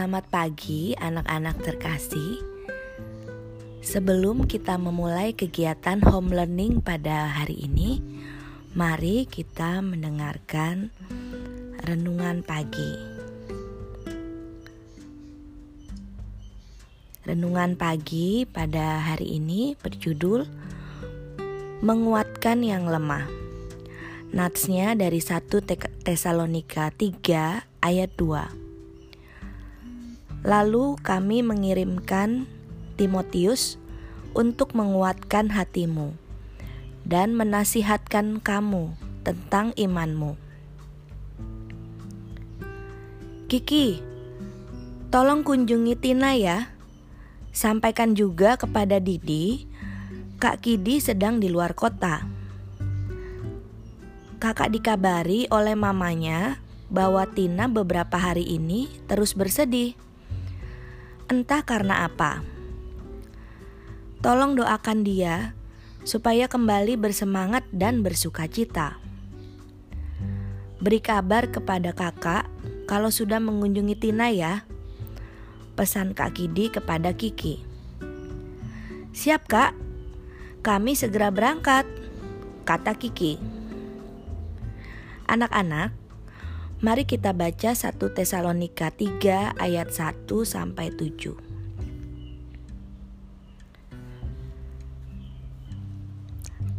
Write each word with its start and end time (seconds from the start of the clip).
Selamat 0.00 0.32
pagi, 0.32 0.96
anak-anak 0.96 1.60
terkasih. 1.60 2.40
Sebelum 3.84 4.48
kita 4.48 4.80
memulai 4.80 5.36
kegiatan 5.36 6.00
home 6.00 6.32
learning 6.32 6.80
pada 6.80 7.28
hari 7.28 7.68
ini, 7.68 8.00
mari 8.72 9.28
kita 9.28 9.84
mendengarkan 9.84 10.88
renungan 11.84 12.40
pagi. 12.40 12.96
Renungan 17.28 17.76
pagi 17.76 18.48
pada 18.48 19.04
hari 19.04 19.36
ini 19.36 19.76
berjudul 19.84 20.48
Menguatkan 21.84 22.64
yang 22.64 22.88
lemah. 22.88 23.28
Natsnya 24.32 24.96
dari 24.96 25.20
1 25.20 25.44
Tesalonika 26.00 26.88
3 26.88 27.84
ayat 27.84 28.10
2. 28.16 28.59
Lalu 30.40 30.96
kami 31.04 31.44
mengirimkan 31.44 32.48
Timotius 32.96 33.76
untuk 34.32 34.72
menguatkan 34.72 35.52
hatimu 35.52 36.16
dan 37.04 37.36
menasihatkan 37.36 38.40
kamu 38.40 38.96
tentang 39.20 39.76
imanmu. 39.76 40.36
Kiki, 43.50 43.98
tolong 45.10 45.42
kunjungi 45.42 45.98
Tina 45.98 46.38
ya. 46.38 46.70
Sampaikan 47.50 48.14
juga 48.14 48.54
kepada 48.54 49.02
Didi, 49.02 49.66
Kak 50.38 50.62
Kidi 50.62 51.02
sedang 51.02 51.42
di 51.42 51.50
luar 51.50 51.74
kota. 51.74 52.22
Kakak 54.38 54.72
dikabari 54.72 55.50
oleh 55.50 55.74
mamanya 55.74 56.62
bahwa 56.88 57.26
Tina 57.28 57.66
beberapa 57.66 58.16
hari 58.16 58.46
ini 58.46 58.88
terus 59.10 59.34
bersedih 59.34 59.98
entah 61.30 61.62
karena 61.62 62.10
apa. 62.10 62.42
Tolong 64.18 64.58
doakan 64.58 65.06
dia 65.06 65.54
supaya 66.02 66.50
kembali 66.50 66.98
bersemangat 66.98 67.62
dan 67.70 68.02
bersuka 68.02 68.50
cita. 68.50 68.98
Beri 70.82 70.98
kabar 70.98 71.46
kepada 71.54 71.94
kakak 71.94 72.50
kalau 72.90 73.14
sudah 73.14 73.38
mengunjungi 73.38 73.94
Tina 73.94 74.34
ya. 74.34 74.66
Pesan 75.78 76.18
Kak 76.18 76.34
Kidi 76.34 76.68
kepada 76.74 77.14
Kiki. 77.14 77.62
Siap 79.14 79.46
kak, 79.46 79.72
kami 80.66 80.98
segera 80.98 81.30
berangkat, 81.30 81.86
kata 82.66 82.98
Kiki. 82.98 83.38
Anak-anak, 85.30 85.94
Mari 86.80 87.04
kita 87.04 87.36
baca 87.36 87.76
1 87.76 87.92
Tesalonika 88.16 88.88
3 88.88 89.52
ayat 89.60 89.92
1 89.92 90.24
sampai 90.48 90.88
7. 90.88 91.36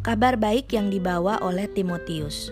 Kabar 0.00 0.40
baik 0.40 0.72
yang 0.72 0.88
dibawa 0.88 1.44
oleh 1.44 1.68
Timotius. 1.68 2.48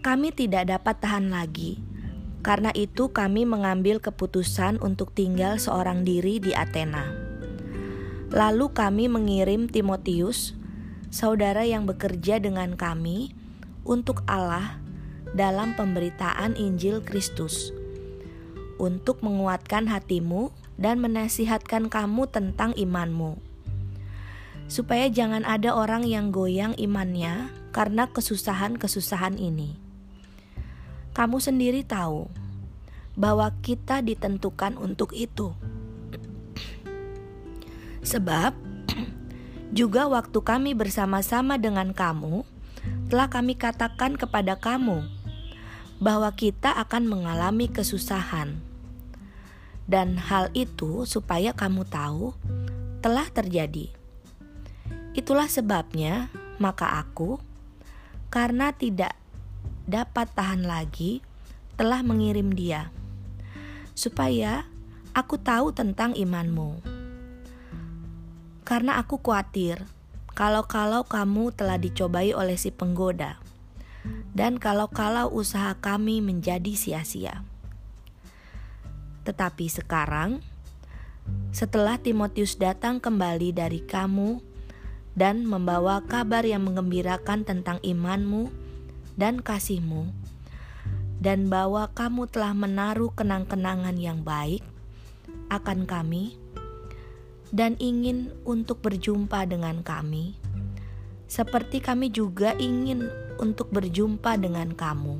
Kami 0.00 0.32
tidak 0.32 0.72
dapat 0.72 0.96
tahan 0.96 1.28
lagi. 1.28 1.84
Karena 2.40 2.72
itu 2.72 3.12
kami 3.12 3.44
mengambil 3.44 4.00
keputusan 4.00 4.80
untuk 4.80 5.12
tinggal 5.12 5.60
seorang 5.60 6.08
diri 6.08 6.40
di 6.40 6.56
Athena. 6.56 7.04
Lalu 8.32 8.72
kami 8.72 9.12
mengirim 9.12 9.68
Timotius, 9.68 10.56
saudara 11.12 11.68
yang 11.68 11.84
bekerja 11.84 12.40
dengan 12.40 12.72
kami, 12.72 13.36
untuk 13.84 14.24
Allah 14.24 14.83
dalam 15.34 15.74
pemberitaan 15.74 16.54
Injil 16.54 17.02
Kristus 17.02 17.74
untuk 18.78 19.20
menguatkan 19.26 19.90
hatimu 19.90 20.54
dan 20.78 21.02
menasihatkan 21.02 21.90
kamu 21.90 22.30
tentang 22.30 22.70
imanmu. 22.78 23.38
Supaya 24.70 25.10
jangan 25.12 25.44
ada 25.44 25.76
orang 25.76 26.08
yang 26.08 26.32
goyang 26.32 26.72
imannya 26.80 27.52
karena 27.74 28.08
kesusahan-kesusahan 28.08 29.36
ini. 29.36 29.76
Kamu 31.14 31.38
sendiri 31.38 31.84
tahu 31.84 32.26
bahwa 33.14 33.50
kita 33.62 34.02
ditentukan 34.02 34.74
untuk 34.80 35.14
itu. 35.14 35.54
Sebab 38.02 38.56
juga 39.70 40.10
waktu 40.10 40.38
kami 40.42 40.74
bersama-sama 40.74 41.54
dengan 41.60 41.94
kamu, 41.94 42.42
telah 43.06 43.30
kami 43.30 43.54
katakan 43.54 44.18
kepada 44.18 44.58
kamu 44.58 45.13
bahwa 46.02 46.30
kita 46.34 46.74
akan 46.74 47.06
mengalami 47.06 47.70
kesusahan. 47.70 48.58
Dan 49.84 50.16
hal 50.16 50.48
itu 50.56 51.04
supaya 51.04 51.52
kamu 51.52 51.84
tahu 51.84 52.32
telah 53.04 53.28
terjadi. 53.28 53.92
Itulah 55.12 55.46
sebabnya 55.46 56.32
maka 56.56 57.04
aku 57.04 57.36
karena 58.32 58.72
tidak 58.72 59.12
dapat 59.84 60.32
tahan 60.32 60.64
lagi 60.64 61.20
telah 61.76 62.00
mengirim 62.00 62.56
dia 62.56 62.88
supaya 63.92 64.64
aku 65.12 65.36
tahu 65.36 65.70
tentang 65.76 66.16
imanmu. 66.16 66.80
Karena 68.64 68.96
aku 68.96 69.20
khawatir 69.20 69.84
kalau-kalau 70.32 71.04
kamu 71.04 71.52
telah 71.52 71.76
dicobai 71.76 72.32
oleh 72.32 72.56
si 72.56 72.72
penggoda 72.72 73.43
dan 74.34 74.60
kalau-kalau 74.60 75.30
usaha 75.32 75.74
kami 75.78 76.20
menjadi 76.20 76.74
sia-sia. 76.76 77.46
Tetapi 79.24 79.66
sekarang, 79.72 80.44
setelah 81.54 81.96
Timotius 81.96 82.60
datang 82.60 83.00
kembali 83.00 83.56
dari 83.56 83.80
kamu 83.80 84.44
dan 85.16 85.48
membawa 85.48 86.04
kabar 86.04 86.44
yang 86.44 86.68
mengembirakan 86.68 87.46
tentang 87.46 87.80
imanmu 87.80 88.52
dan 89.16 89.40
kasihmu, 89.40 90.10
dan 91.22 91.48
bahwa 91.48 91.88
kamu 91.94 92.28
telah 92.28 92.52
menaruh 92.52 93.14
kenang-kenangan 93.14 93.96
yang 93.96 94.20
baik 94.26 94.60
akan 95.48 95.86
kami, 95.88 96.36
dan 97.54 97.78
ingin 97.78 98.34
untuk 98.42 98.82
berjumpa 98.82 99.46
dengan 99.46 99.80
kami, 99.86 100.34
seperti 101.26 101.80
kami 101.80 102.12
juga 102.12 102.54
ingin 102.56 103.08
untuk 103.40 103.70
berjumpa 103.74 104.38
dengan 104.38 104.72
kamu. 104.72 105.18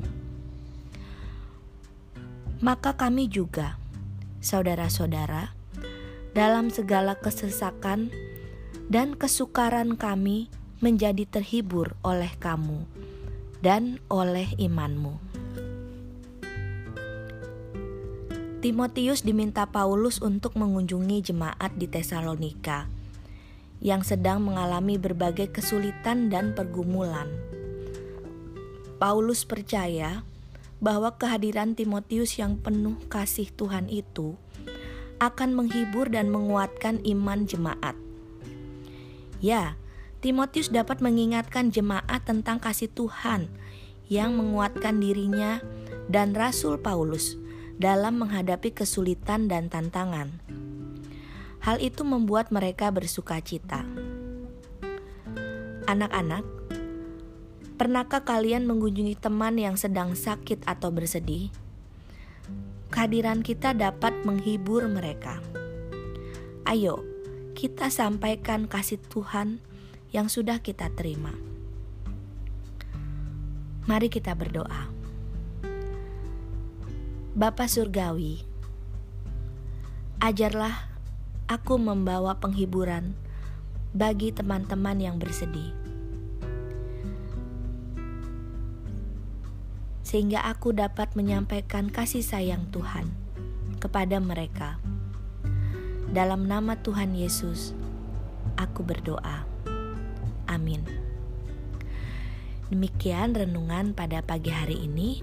Maka 2.65 2.97
kami 2.97 3.28
juga, 3.28 3.76
saudara-saudara, 4.41 5.53
dalam 6.32 6.72
segala 6.72 7.19
kesesakan 7.19 8.09
dan 8.88 9.15
kesukaran 9.19 10.00
kami 10.00 10.48
menjadi 10.81 11.28
terhibur 11.28 11.97
oleh 12.04 12.32
kamu 12.41 12.84
dan 13.65 14.00
oleh 14.12 14.48
imanmu. 14.60 15.16
Timotius 18.65 19.21
diminta 19.21 19.69
Paulus 19.69 20.25
untuk 20.25 20.56
mengunjungi 20.56 21.21
jemaat 21.21 21.76
di 21.76 21.84
Tesalonika 21.84 23.03
yang 23.82 24.06
sedang 24.06 24.42
mengalami 24.42 24.98
berbagai 25.00 25.50
kesulitan 25.54 26.30
dan 26.30 26.52
pergumulan. 26.52 27.26
Paulus 28.98 29.42
percaya 29.42 30.22
bahwa 30.78 31.16
kehadiran 31.16 31.72
Timotius 31.72 32.36
yang 32.36 32.60
penuh 32.60 33.00
kasih 33.08 33.48
Tuhan 33.54 33.88
itu 33.88 34.36
akan 35.18 35.56
menghibur 35.56 36.10
dan 36.10 36.28
menguatkan 36.28 37.00
iman 37.02 37.46
jemaat. 37.48 37.96
Ya, 39.40 39.76
Timotius 40.24 40.72
dapat 40.72 41.04
mengingatkan 41.04 41.68
jemaat 41.68 42.24
tentang 42.24 42.56
kasih 42.56 42.88
Tuhan 42.88 43.53
yang 44.09 44.36
menguatkan 44.36 45.00
dirinya 45.00 45.60
dan 46.09 46.32
Rasul 46.32 46.80
Paulus 46.80 47.36
dalam 47.77 48.20
menghadapi 48.24 48.72
kesulitan 48.72 49.50
dan 49.50 49.68
tantangan. 49.68 50.41
Hal 51.65 51.81
itu 51.81 52.05
membuat 52.05 52.53
mereka 52.53 52.93
bersuka 52.93 53.41
cita. 53.41 53.89
Anak-anak, 55.89 56.45
Pernahkah 57.75 58.22
kalian 58.22 58.71
mengunjungi 58.71 59.19
teman 59.19 59.59
yang 59.59 59.75
sedang 59.75 60.15
sakit 60.15 60.63
atau 60.63 60.95
bersedih? 60.95 61.51
Kehadiran 62.95 63.43
kita 63.43 63.75
dapat 63.75 64.15
menghibur 64.22 64.87
mereka. 64.87 65.43
Ayo, 66.71 67.03
kita 67.59 67.91
sampaikan 67.91 68.71
kasih 68.71 69.03
Tuhan 69.11 69.59
yang 70.15 70.31
sudah 70.31 70.63
kita 70.63 70.87
terima. 70.95 71.34
Mari 73.91 74.07
kita 74.07 74.39
berdoa. 74.39 74.87
Bapa 77.34 77.66
Surgawi, 77.66 78.39
ajarlah 80.22 80.93
aku 81.50 81.76
membawa 81.76 82.41
penghiburan 82.41 83.12
bagi 83.92 84.32
teman-teman 84.32 84.98
yang 84.98 85.16
bersedih 85.20 85.84
sehingga 90.14 90.46
aku 90.46 90.70
dapat 90.70 91.16
menyampaikan 91.18 91.91
kasih 91.91 92.22
sayang 92.22 92.70
Tuhan 92.70 93.10
kepada 93.82 94.22
mereka. 94.22 94.78
Dalam 96.14 96.46
nama 96.46 96.78
Tuhan 96.78 97.18
Yesus, 97.18 97.74
aku 98.54 98.86
berdoa. 98.86 99.42
Amin. 100.46 100.86
Demikian 102.70 103.34
renungan 103.34 103.91
pada 103.91 104.22
pagi 104.22 104.54
hari 104.54 104.86
ini. 104.86 105.18